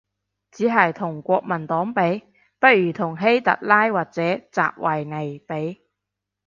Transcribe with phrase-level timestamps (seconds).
[0.49, 2.23] 只係同國民黨比？，
[2.57, 5.83] 不如同希特拉或者習維尼比